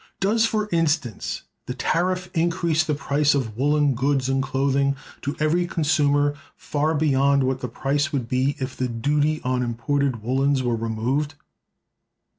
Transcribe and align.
Does, 0.19 0.47
for 0.47 0.67
instance, 0.71 1.43
the 1.67 1.75
tariff 1.75 2.31
increase 2.33 2.83
the 2.83 2.95
price 2.95 3.35
of 3.35 3.55
woolen 3.55 3.93
goods 3.93 4.29
and 4.29 4.41
clothing 4.41 4.95
to 5.21 5.35
every 5.39 5.67
consumer 5.67 6.33
far 6.55 6.95
beyond 6.95 7.43
what 7.43 7.59
the 7.61 7.67
price 7.69 8.11
would 8.11 8.27
be 8.27 8.55
if 8.57 8.75
the 8.75 8.87
duty 8.87 9.41
on 9.43 9.61
imported 9.61 10.23
woolens 10.23 10.63
were 10.63 10.75
removed? 10.75 11.35